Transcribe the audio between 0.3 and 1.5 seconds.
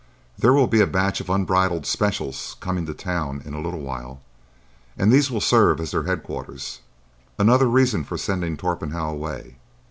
There will be a batch of